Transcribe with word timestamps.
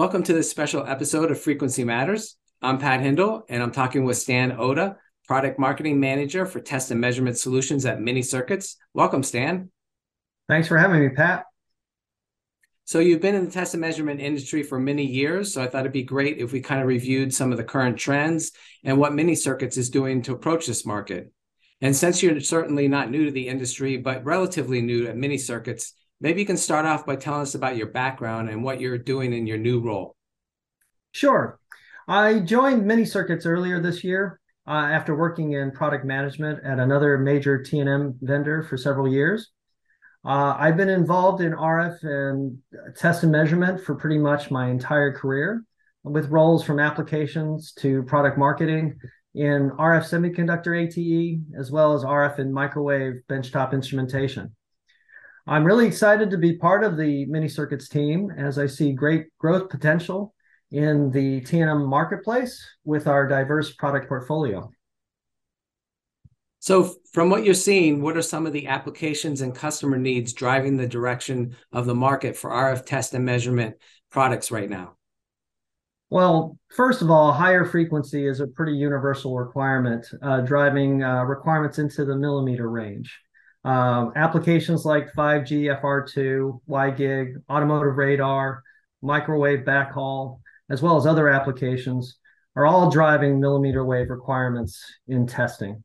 Welcome 0.00 0.22
to 0.22 0.32
this 0.32 0.50
special 0.50 0.86
episode 0.86 1.30
of 1.30 1.38
Frequency 1.38 1.84
Matters. 1.84 2.38
I'm 2.62 2.78
Pat 2.78 3.02
Hindle, 3.02 3.44
and 3.50 3.62
I'm 3.62 3.70
talking 3.70 4.04
with 4.04 4.16
Stan 4.16 4.50
Oda, 4.52 4.96
Product 5.26 5.58
Marketing 5.58 6.00
Manager 6.00 6.46
for 6.46 6.58
Test 6.58 6.90
and 6.90 6.98
Measurement 6.98 7.36
Solutions 7.36 7.84
at 7.84 8.00
Mini 8.00 8.22
Circuits. 8.22 8.78
Welcome, 8.94 9.22
Stan. 9.22 9.70
Thanks 10.48 10.68
for 10.68 10.78
having 10.78 11.00
me, 11.00 11.10
Pat. 11.10 11.44
So, 12.86 12.98
you've 12.98 13.20
been 13.20 13.34
in 13.34 13.44
the 13.44 13.50
test 13.50 13.74
and 13.74 13.82
measurement 13.82 14.20
industry 14.20 14.62
for 14.62 14.80
many 14.80 15.04
years. 15.04 15.52
So, 15.52 15.62
I 15.62 15.66
thought 15.66 15.80
it'd 15.80 15.92
be 15.92 16.02
great 16.02 16.38
if 16.38 16.50
we 16.50 16.62
kind 16.62 16.80
of 16.80 16.86
reviewed 16.86 17.34
some 17.34 17.52
of 17.52 17.58
the 17.58 17.64
current 17.64 17.98
trends 17.98 18.52
and 18.82 18.96
what 18.96 19.12
Mini 19.12 19.34
Circuits 19.34 19.76
is 19.76 19.90
doing 19.90 20.22
to 20.22 20.32
approach 20.32 20.66
this 20.66 20.86
market. 20.86 21.30
And 21.82 21.94
since 21.94 22.22
you're 22.22 22.40
certainly 22.40 22.88
not 22.88 23.10
new 23.10 23.26
to 23.26 23.30
the 23.30 23.48
industry, 23.48 23.98
but 23.98 24.24
relatively 24.24 24.80
new 24.80 25.08
at 25.08 25.16
Mini 25.18 25.36
Circuits, 25.36 25.92
maybe 26.20 26.40
you 26.40 26.46
can 26.46 26.56
start 26.56 26.86
off 26.86 27.06
by 27.06 27.16
telling 27.16 27.42
us 27.42 27.54
about 27.54 27.76
your 27.76 27.88
background 27.88 28.48
and 28.48 28.62
what 28.62 28.80
you're 28.80 28.98
doing 28.98 29.32
in 29.32 29.46
your 29.46 29.58
new 29.58 29.80
role. 29.80 30.16
Sure. 31.12 31.58
I 32.06 32.40
joined 32.40 32.86
Mini 32.86 33.04
Circuits 33.04 33.46
earlier 33.46 33.80
this 33.80 34.04
year 34.04 34.40
uh, 34.66 34.72
after 34.72 35.16
working 35.16 35.52
in 35.52 35.70
product 35.70 36.04
management 36.04 36.64
at 36.64 36.78
another 36.78 37.18
major 37.18 37.62
T&M 37.62 38.18
vendor 38.20 38.62
for 38.62 38.76
several 38.76 39.08
years. 39.08 39.50
Uh, 40.24 40.54
I've 40.58 40.76
been 40.76 40.90
involved 40.90 41.40
in 41.40 41.52
RF 41.52 42.02
and 42.02 42.58
test 42.96 43.22
and 43.22 43.32
measurement 43.32 43.82
for 43.82 43.94
pretty 43.94 44.18
much 44.18 44.50
my 44.50 44.68
entire 44.68 45.12
career, 45.12 45.64
with 46.04 46.28
roles 46.28 46.62
from 46.62 46.78
applications 46.78 47.72
to 47.80 48.02
product 48.02 48.36
marketing 48.36 48.98
in 49.34 49.70
RF 49.70 50.34
semiconductor 50.34 50.76
ATE, 50.76 51.40
as 51.58 51.70
well 51.70 51.94
as 51.94 52.04
RF 52.04 52.38
and 52.38 52.52
microwave 52.52 53.22
benchtop 53.30 53.72
instrumentation. 53.72 54.54
I'm 55.50 55.64
really 55.64 55.88
excited 55.88 56.30
to 56.30 56.38
be 56.38 56.56
part 56.56 56.84
of 56.84 56.96
the 56.96 57.26
Mini 57.26 57.48
Circuits 57.48 57.88
team 57.88 58.30
as 58.30 58.56
I 58.56 58.66
see 58.66 58.92
great 58.92 59.36
growth 59.36 59.68
potential 59.68 60.32
in 60.70 61.10
the 61.10 61.40
T&M 61.40 61.86
marketplace 61.86 62.64
with 62.84 63.08
our 63.08 63.26
diverse 63.26 63.74
product 63.74 64.06
portfolio. 64.06 64.70
So, 66.60 66.94
from 67.12 67.30
what 67.30 67.44
you're 67.44 67.54
seeing, 67.54 68.00
what 68.00 68.16
are 68.16 68.22
some 68.22 68.46
of 68.46 68.52
the 68.52 68.68
applications 68.68 69.40
and 69.40 69.52
customer 69.52 69.98
needs 69.98 70.34
driving 70.34 70.76
the 70.76 70.86
direction 70.86 71.56
of 71.72 71.84
the 71.84 71.96
market 71.96 72.36
for 72.36 72.50
RF 72.50 72.86
test 72.86 73.14
and 73.14 73.24
measurement 73.24 73.74
products 74.08 74.52
right 74.52 74.70
now? 74.70 74.98
Well, 76.10 76.58
first 76.76 77.02
of 77.02 77.10
all, 77.10 77.32
higher 77.32 77.64
frequency 77.64 78.24
is 78.24 78.38
a 78.38 78.46
pretty 78.46 78.74
universal 78.74 79.36
requirement, 79.36 80.06
uh, 80.22 80.42
driving 80.42 81.02
uh, 81.02 81.24
requirements 81.24 81.80
into 81.80 82.04
the 82.04 82.14
millimeter 82.14 82.70
range. 82.70 83.18
Um, 83.64 84.12
applications 84.16 84.84
like 84.84 85.12
5G, 85.12 85.80
FR2, 85.80 86.60
WiGig, 86.68 87.34
automotive 87.50 87.96
radar, 87.96 88.62
microwave 89.02 89.60
backhaul, 89.60 90.40
as 90.70 90.80
well 90.80 90.96
as 90.96 91.06
other 91.06 91.28
applications, 91.28 92.18
are 92.56 92.66
all 92.66 92.90
driving 92.90 93.40
millimeter 93.40 93.84
wave 93.84 94.10
requirements 94.10 94.82
in 95.08 95.26
testing. 95.26 95.82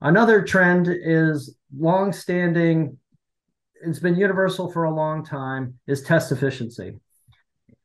Another 0.00 0.42
trend 0.42 0.88
is 0.88 1.56
long-standing, 1.76 2.96
it's 3.82 3.98
been 3.98 4.16
universal 4.16 4.70
for 4.70 4.84
a 4.84 4.94
long 4.94 5.24
time, 5.24 5.78
is 5.86 6.02
test 6.02 6.32
efficiency. 6.32 6.94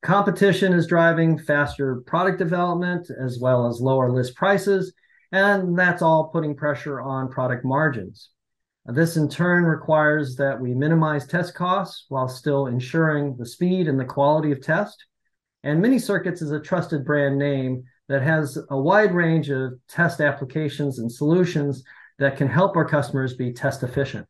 Competition 0.01 0.73
is 0.73 0.87
driving 0.87 1.37
faster 1.37 2.01
product 2.05 2.37
development 2.37 3.07
as 3.19 3.39
well 3.39 3.67
as 3.67 3.79
lower 3.81 4.11
list 4.11 4.35
prices, 4.35 4.93
and 5.31 5.77
that's 5.77 6.01
all 6.01 6.27
putting 6.27 6.55
pressure 6.55 7.01
on 7.01 7.29
product 7.29 7.65
margins. 7.65 8.29
This 8.85 9.15
in 9.15 9.29
turn 9.29 9.63
requires 9.63 10.35
that 10.35 10.59
we 10.59 10.73
minimize 10.73 11.25
test 11.25 11.55
costs 11.55 12.05
while 12.09 12.27
still 12.27 12.67
ensuring 12.67 13.37
the 13.37 13.45
speed 13.45 13.87
and 13.87 13.97
the 13.99 14.05
quality 14.05 14.51
of 14.51 14.61
test. 14.61 15.05
And 15.63 15.81
Mini 15.81 15.99
Circuits 15.99 16.41
is 16.41 16.51
a 16.51 16.59
trusted 16.59 17.05
brand 17.05 17.37
name 17.37 17.83
that 18.09 18.21
has 18.21 18.57
a 18.69 18.77
wide 18.77 19.13
range 19.13 19.49
of 19.49 19.73
test 19.87 20.19
applications 20.19 20.99
and 20.99 21.09
solutions 21.09 21.83
that 22.19 22.35
can 22.35 22.49
help 22.49 22.75
our 22.75 22.87
customers 22.87 23.35
be 23.35 23.53
test 23.53 23.83
efficient. 23.83 24.27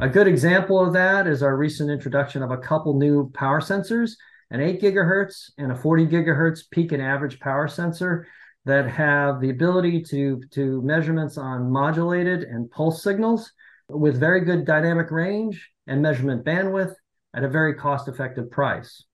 A 0.00 0.08
good 0.08 0.26
example 0.26 0.78
of 0.78 0.92
that 0.92 1.26
is 1.26 1.42
our 1.42 1.56
recent 1.56 1.90
introduction 1.90 2.42
of 2.42 2.50
a 2.50 2.58
couple 2.58 2.98
new 2.98 3.30
power 3.30 3.60
sensors 3.60 4.12
an 4.52 4.60
8 4.60 4.82
gigahertz 4.82 5.50
and 5.56 5.72
a 5.72 5.74
40 5.74 6.06
gigahertz 6.06 6.70
peak 6.70 6.92
and 6.92 7.02
average 7.02 7.40
power 7.40 7.66
sensor 7.66 8.26
that 8.64 8.88
have 8.88 9.40
the 9.40 9.50
ability 9.50 10.02
to 10.02 10.40
to 10.52 10.80
measurements 10.82 11.36
on 11.36 11.70
modulated 11.70 12.42
and 12.44 12.70
pulse 12.70 13.02
signals 13.02 13.52
with 13.88 14.20
very 14.20 14.40
good 14.40 14.64
dynamic 14.64 15.10
range 15.10 15.70
and 15.86 16.00
measurement 16.00 16.44
bandwidth 16.44 16.94
at 17.34 17.44
a 17.44 17.48
very 17.48 17.74
cost 17.74 18.08
effective 18.08 18.50
price. 18.50 19.04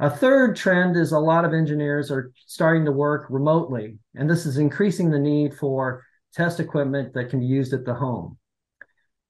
A 0.00 0.10
third 0.10 0.56
trend 0.56 0.96
is 0.96 1.12
a 1.12 1.18
lot 1.18 1.44
of 1.44 1.52
engineers 1.52 2.10
are 2.10 2.32
starting 2.46 2.84
to 2.86 2.92
work 2.92 3.26
remotely, 3.28 3.98
and 4.14 4.28
this 4.28 4.46
is 4.46 4.58
increasing 4.58 5.10
the 5.10 5.18
need 5.18 5.54
for 5.54 6.04
test 6.34 6.58
equipment 6.58 7.12
that 7.14 7.30
can 7.30 7.40
be 7.40 7.46
used 7.46 7.72
at 7.72 7.84
the 7.84 7.94
home. 7.94 8.38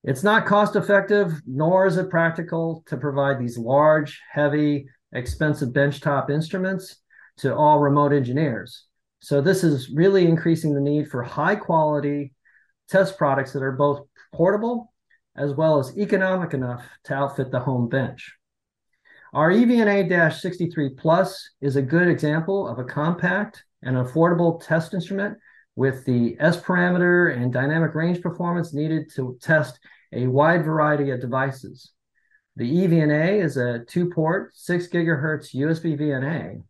It's 0.05 0.23
not 0.23 0.47
cost 0.47 0.75
effective, 0.75 1.41
nor 1.47 1.87
is 1.87 1.97
it 1.97 2.11
practical 2.11 2.83
to 2.87 2.97
provide 2.97 3.39
these 3.39 3.59
large, 3.59 4.21
heavy, 4.31 4.87
expensive 5.12 5.71
benchtop 5.71 6.31
instruments 6.31 6.97
to 7.39 7.55
all 7.55 7.79
remote 7.79 8.12
engineers. 8.12 8.87
So, 9.22 9.41
this 9.41 9.62
is 9.62 9.88
really 9.88 10.27
increasing 10.27 10.75
the 10.75 10.81
need 10.81 11.09
for 11.09 11.22
high 11.22 11.55
quality 11.55 12.34
test 12.88 13.16
products 13.16 13.53
that 13.53 13.62
are 13.62 13.72
both 13.72 14.06
portable 14.34 14.93
as 15.37 15.55
well 15.55 15.78
as 15.78 15.97
economic 15.97 16.55
enough 16.55 16.84
to 17.05 17.15
outfit 17.15 17.53
the 17.53 17.61
home 17.61 17.88
bench. 17.88 18.34
Our 19.32 19.50
EVNA 19.50 20.32
63 20.32 20.91
Plus 20.91 21.50
is 21.61 21.77
a 21.77 21.82
good 21.82 22.09
example 22.09 22.66
of 22.66 22.81
a 22.81 22.84
compact 22.84 23.65
and 23.82 23.97
affordable 23.97 24.61
test 24.62 24.93
instrument 24.93 25.38
with 25.77 26.05
the 26.05 26.37
S 26.41 26.61
parameter 26.61 27.34
and 27.34 27.53
dynamic 27.53 27.94
range 27.94 28.21
performance 28.21 28.75
needed 28.75 29.11
to 29.15 29.38
test 29.41 29.78
a 30.12 30.27
wide 30.27 30.65
variety 30.65 31.11
of 31.11 31.21
devices. 31.21 31.93
The 32.56 32.71
EVNA 32.71 33.43
is 33.43 33.56
a 33.56 33.84
two 33.87 34.11
port, 34.11 34.50
6 34.55 34.88
gigahertz 34.88 35.55
USB 35.55 35.99
VNA 35.99 36.62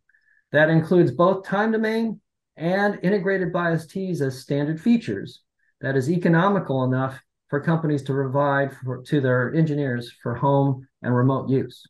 that 0.53 0.69
includes 0.69 1.11
both 1.11 1.45
time 1.45 1.71
domain 1.71 2.21
and 2.57 2.99
integrated 3.03 3.51
bias 3.51 3.87
Ts 3.87 4.21
as 4.21 4.41
standard 4.41 4.79
features 4.79 5.41
that 5.81 5.95
is 5.95 6.09
economical 6.09 6.83
enough 6.83 7.19
for 7.49 7.59
companies 7.59 8.01
to 8.03 8.13
provide 8.13 8.75
for, 8.83 9.03
to 9.03 9.21
their 9.21 9.53
engineers 9.53 10.11
for 10.23 10.35
home 10.35 10.87
and 11.01 11.15
remote 11.15 11.49
use. 11.49 11.83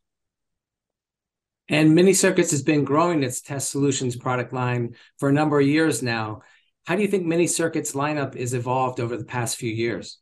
And 1.70 1.96
Mini 1.96 2.14
Circuits 2.14 2.52
has 2.52 2.62
been 2.62 2.84
growing 2.84 3.24
its 3.24 3.42
test 3.42 3.72
solutions 3.72 4.16
product 4.16 4.52
line 4.52 4.96
for 5.18 5.30
a 5.30 5.34
number 5.34 5.60
of 5.60 5.66
years 5.66 6.04
now. 6.04 6.42
How 6.86 6.96
do 6.96 7.02
you 7.02 7.08
think 7.08 7.26
Mini 7.26 7.48
Circuits 7.48 7.94
lineup 7.94 8.36
is 8.36 8.54
evolved 8.54 9.00
over 9.00 9.16
the 9.16 9.24
past 9.24 9.56
few 9.56 9.72
years? 9.72 10.20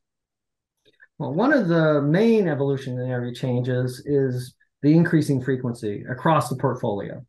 Well, 1.18 1.34
one 1.34 1.54
of 1.54 1.68
the 1.68 2.02
main 2.02 2.48
evolutionary 2.48 3.34
changes 3.34 4.04
is 4.06 4.54
the 4.84 4.94
increasing 4.94 5.42
frequency 5.42 6.04
across 6.10 6.50
the 6.50 6.56
portfolio. 6.56 7.26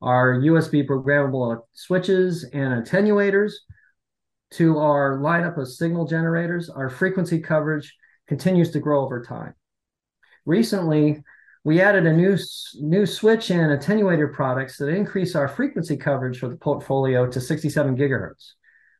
Our 0.00 0.38
USB 0.40 0.86
programmable 0.86 1.60
switches 1.72 2.44
and 2.44 2.84
attenuators 2.84 3.52
to 4.52 4.78
our 4.78 5.18
lineup 5.18 5.58
of 5.58 5.68
signal 5.68 6.06
generators, 6.06 6.70
our 6.70 6.88
frequency 6.88 7.40
coverage 7.40 7.94
continues 8.26 8.70
to 8.70 8.80
grow 8.80 9.04
over 9.04 9.22
time. 9.22 9.54
Recently, 10.46 11.22
we 11.64 11.80
added 11.80 12.06
a 12.06 12.12
new, 12.12 12.38
new 12.80 13.04
switch 13.04 13.50
and 13.50 13.78
attenuator 13.78 14.32
products 14.32 14.78
that 14.78 14.88
increase 14.88 15.34
our 15.34 15.48
frequency 15.48 15.96
coverage 15.96 16.38
for 16.38 16.48
the 16.48 16.56
portfolio 16.56 17.26
to 17.26 17.40
67 17.40 17.96
gigahertz 17.96 18.52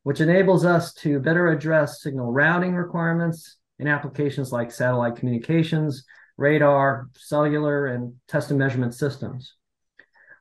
which 0.08 0.22
enables 0.22 0.64
us 0.64 0.94
to 0.94 1.20
better 1.20 1.48
address 1.48 2.00
signal 2.02 2.32
routing 2.32 2.74
requirements 2.74 3.56
in 3.78 3.86
applications 3.86 4.50
like 4.50 4.72
satellite 4.72 5.16
communications, 5.16 6.04
radar, 6.38 7.10
cellular, 7.14 7.88
and 7.88 8.14
test 8.26 8.48
and 8.48 8.58
measurement 8.58 8.94
systems. 8.94 9.54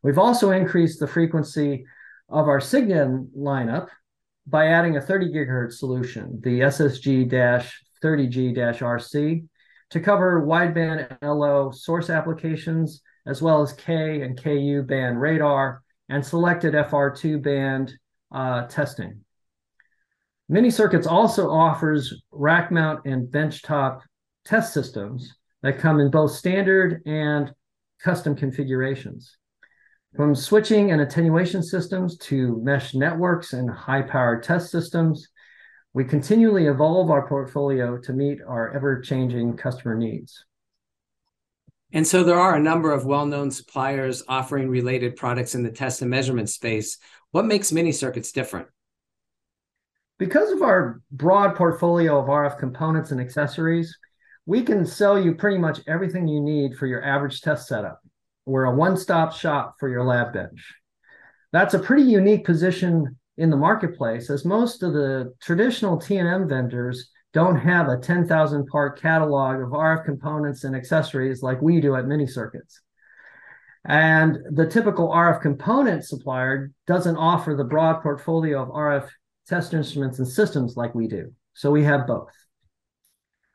We've 0.07 0.17
also 0.17 0.49
increased 0.51 0.99
the 1.01 1.07
frequency 1.07 1.85
of 2.29 2.47
our 2.47 2.61
SigGen 2.61 3.27
lineup 3.37 3.89
by 4.45 4.67
adding 4.67 4.95
a 4.95 5.01
30 5.01 5.33
gigahertz 5.33 5.73
solution, 5.73 6.39
the 6.41 6.61
SSG-30G-RC, 6.61 9.47
to 9.89 9.99
cover 9.99 10.45
wideband 10.47 11.17
LO 11.21 11.71
source 11.71 12.09
applications, 12.09 13.01
as 13.25 13.41
well 13.41 13.61
as 13.61 13.73
K 13.73 14.21
and 14.21 14.41
KU 14.41 14.83
band 14.83 15.19
radar 15.19 15.83
and 16.07 16.25
selected 16.25 16.73
FR2 16.73 17.43
band 17.43 17.93
uh, 18.31 18.65
testing. 18.67 19.19
Mini 20.47 20.69
Circuits 20.69 21.05
also 21.05 21.49
offers 21.49 22.13
rack 22.31 22.71
mount 22.71 23.05
and 23.05 23.27
benchtop 23.27 23.99
test 24.45 24.73
systems 24.73 25.35
that 25.63 25.79
come 25.79 25.99
in 25.99 26.09
both 26.09 26.31
standard 26.31 27.01
and 27.05 27.51
custom 27.99 28.37
configurations. 28.37 29.35
From 30.15 30.33
switching 30.33 30.91
and 30.91 31.01
attenuation 31.01 31.61
systems 31.61 32.17
to 32.19 32.59
mesh 32.63 32.93
networks 32.95 33.53
and 33.53 33.69
high 33.69 34.01
powered 34.01 34.41
test 34.41 34.71
systems, 34.71 35.27
we 35.93 36.05
continually 36.05 36.67
evolve 36.67 37.11
our 37.11 37.27
portfolio 37.27 37.97
to 37.99 38.13
meet 38.13 38.39
our 38.47 38.73
ever 38.73 39.01
changing 39.01 39.57
customer 39.57 39.95
needs. 39.95 40.45
And 41.93 42.05
so 42.05 42.23
there 42.23 42.39
are 42.39 42.55
a 42.55 42.59
number 42.59 42.91
of 42.91 43.05
well 43.05 43.25
known 43.25 43.51
suppliers 43.51 44.23
offering 44.27 44.69
related 44.69 45.15
products 45.15 45.55
in 45.55 45.63
the 45.63 45.71
test 45.71 46.01
and 46.01 46.11
measurement 46.11 46.49
space. 46.49 46.97
What 47.31 47.45
makes 47.45 47.71
mini 47.71 47.91
circuits 47.91 48.31
different? 48.31 48.67
Because 50.19 50.51
of 50.51 50.61
our 50.61 51.01
broad 51.11 51.55
portfolio 51.55 52.19
of 52.19 52.27
RF 52.27 52.57
components 52.57 53.11
and 53.11 53.21
accessories, 53.21 53.95
we 54.45 54.63
can 54.63 54.85
sell 54.85 55.19
you 55.19 55.35
pretty 55.35 55.57
much 55.57 55.79
everything 55.87 56.27
you 56.27 56.41
need 56.41 56.75
for 56.75 56.87
your 56.87 57.03
average 57.03 57.41
test 57.41 57.67
setup. 57.67 58.01
We're 58.47 58.63
a 58.63 58.75
one 58.75 58.95
stop 58.95 59.33
shop 59.33 59.75
for 59.77 59.89
your 59.89 60.05
lab 60.05 60.33
bench. 60.33 60.73
That's 61.51 61.73
a 61.73 61.79
pretty 61.79 62.03
unique 62.03 62.45
position 62.45 63.17
in 63.37 63.49
the 63.49 63.57
marketplace, 63.57 64.29
as 64.29 64.45
most 64.45 64.83
of 64.83 64.93
the 64.93 65.33
traditional 65.41 65.97
T&M 65.97 66.47
vendors 66.47 67.09
don't 67.33 67.57
have 67.57 67.89
a 67.89 67.97
10,000 67.97 68.65
part 68.67 68.99
catalog 68.99 69.61
of 69.61 69.69
RF 69.69 70.05
components 70.05 70.63
and 70.63 70.75
accessories 70.75 71.43
like 71.43 71.61
we 71.61 71.81
do 71.81 71.95
at 71.95 72.07
Mini 72.07 72.25
Circuits. 72.25 72.81
And 73.83 74.37
the 74.51 74.65
typical 74.65 75.09
RF 75.09 75.41
component 75.41 76.05
supplier 76.05 76.71
doesn't 76.87 77.17
offer 77.17 77.53
the 77.53 77.65
broad 77.65 78.01
portfolio 78.01 78.63
of 78.63 78.69
RF 78.69 79.09
test 79.47 79.73
instruments 79.73 80.19
and 80.19 80.27
systems 80.27 80.77
like 80.77 80.95
we 80.95 81.07
do. 81.07 81.33
So 81.53 81.69
we 81.69 81.83
have 81.83 82.07
both. 82.07 82.31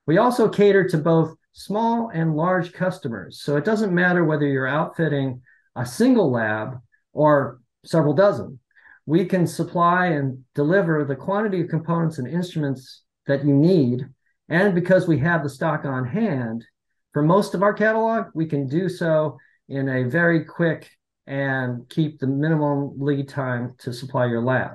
We 0.06 0.18
also 0.18 0.48
cater 0.48 0.86
to 0.88 0.98
both 0.98 1.34
small 1.52 2.10
and 2.12 2.36
large 2.36 2.72
customers. 2.72 3.40
So 3.42 3.56
it 3.56 3.64
doesn't 3.64 3.94
matter 3.94 4.24
whether 4.24 4.46
you're 4.46 4.66
outfitting 4.66 5.42
a 5.76 5.86
single 5.86 6.30
lab 6.30 6.78
or 7.12 7.60
several 7.84 8.14
dozen. 8.14 8.58
We 9.06 9.24
can 9.24 9.46
supply 9.46 10.06
and 10.06 10.44
deliver 10.54 11.04
the 11.04 11.16
quantity 11.16 11.60
of 11.60 11.68
components 11.68 12.18
and 12.18 12.28
instruments 12.28 13.02
that 13.26 13.44
you 13.44 13.52
need. 13.52 14.06
And 14.48 14.74
because 14.74 15.08
we 15.08 15.18
have 15.18 15.42
the 15.42 15.48
stock 15.48 15.84
on 15.84 16.06
hand, 16.06 16.64
for 17.12 17.22
most 17.22 17.54
of 17.54 17.62
our 17.62 17.74
catalog, 17.74 18.26
we 18.34 18.46
can 18.46 18.66
do 18.66 18.88
so 18.88 19.38
in 19.68 19.88
a 19.88 20.04
very 20.04 20.44
quick 20.44 20.90
and 21.26 21.88
keep 21.88 22.18
the 22.18 22.26
minimum 22.26 22.94
lead 22.96 23.28
time 23.28 23.74
to 23.78 23.92
supply 23.92 24.26
your 24.26 24.42
lab. 24.42 24.72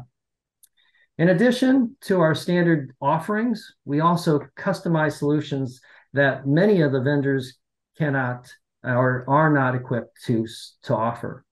In 1.17 1.29
addition 1.29 1.95
to 2.01 2.21
our 2.21 2.35
standard 2.35 2.93
offerings, 3.01 3.73
we 3.85 4.01
also 4.01 4.39
customize 4.57 5.13
solutions 5.13 5.81
that 6.17 6.47
many 6.47 6.81
of 6.81 6.91
the 6.91 7.01
vendors 7.01 7.57
cannot 7.97 8.51
or 8.83 9.25
are 9.27 9.51
not 9.51 9.75
equipped 9.75 10.23
to, 10.25 10.47
to 10.83 10.95
offer. 10.95 11.45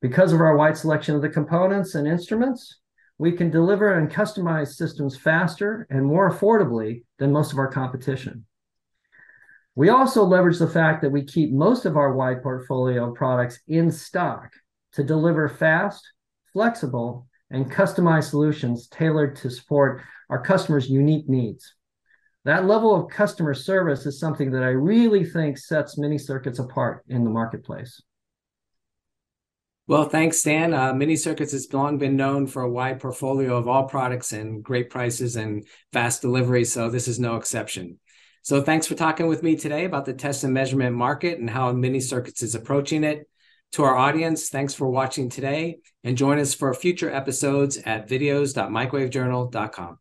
Because 0.00 0.32
of 0.32 0.40
our 0.40 0.56
wide 0.56 0.76
selection 0.76 1.14
of 1.14 1.22
the 1.22 1.28
components 1.28 1.94
and 1.94 2.06
instruments, 2.06 2.80
we 3.18 3.32
can 3.32 3.50
deliver 3.50 3.98
and 3.98 4.10
customize 4.10 4.74
systems 4.74 5.16
faster 5.16 5.86
and 5.90 6.04
more 6.04 6.30
affordably 6.30 7.04
than 7.18 7.32
most 7.32 7.52
of 7.52 7.58
our 7.58 7.70
competition. 7.70 8.44
We 9.74 9.88
also 9.88 10.24
leverage 10.24 10.58
the 10.58 10.68
fact 10.68 11.02
that 11.02 11.12
we 11.12 11.24
keep 11.24 11.52
most 11.52 11.84
of 11.84 11.96
our 11.96 12.12
wide 12.12 12.42
portfolio 12.42 13.08
of 13.08 13.14
products 13.14 13.60
in 13.68 13.90
stock 13.90 14.52
to 14.92 15.04
deliver 15.04 15.48
fast, 15.48 16.02
flexible, 16.52 17.26
and 17.50 17.70
customized 17.70 18.30
solutions 18.30 18.88
tailored 18.88 19.36
to 19.36 19.50
support 19.50 20.02
our 20.30 20.42
customers' 20.42 20.90
unique 20.90 21.28
needs. 21.28 21.74
That 22.46 22.64
level 22.64 22.94
of 22.94 23.10
customer 23.10 23.54
service 23.54 24.06
is 24.06 24.20
something 24.20 24.52
that 24.52 24.62
I 24.62 24.68
really 24.68 25.24
think 25.24 25.58
sets 25.58 25.98
mini 25.98 26.16
circuits 26.16 26.60
apart 26.60 27.04
in 27.08 27.24
the 27.24 27.30
marketplace. 27.30 28.00
Well, 29.88 30.08
thanks, 30.08 30.38
Stan. 30.38 30.72
Uh, 30.72 30.92
Mini 30.92 31.16
Circuits 31.16 31.50
has 31.50 31.72
long 31.72 31.98
been 31.98 32.14
known 32.14 32.46
for 32.46 32.62
a 32.62 32.70
wide 32.70 33.00
portfolio 33.00 33.56
of 33.56 33.66
all 33.66 33.88
products 33.88 34.32
and 34.32 34.62
great 34.62 34.90
prices 34.90 35.34
and 35.34 35.66
fast 35.92 36.22
delivery, 36.22 36.64
so 36.64 36.88
this 36.88 37.08
is 37.08 37.18
no 37.18 37.34
exception. 37.34 37.98
So, 38.42 38.62
thanks 38.62 38.86
for 38.86 38.94
talking 38.94 39.26
with 39.26 39.42
me 39.42 39.56
today 39.56 39.84
about 39.84 40.04
the 40.04 40.14
test 40.14 40.44
and 40.44 40.54
measurement 40.54 40.94
market 40.94 41.40
and 41.40 41.50
how 41.50 41.72
Mini 41.72 41.98
Circuits 41.98 42.44
is 42.44 42.54
approaching 42.54 43.02
it. 43.02 43.28
To 43.72 43.82
our 43.82 43.96
audience, 43.96 44.50
thanks 44.50 44.72
for 44.72 44.88
watching 44.88 45.30
today 45.30 45.78
and 46.04 46.16
join 46.16 46.38
us 46.38 46.54
for 46.54 46.72
future 46.74 47.10
episodes 47.10 47.76
at 47.78 48.08
videos.microwavejournal.com. 48.08 49.98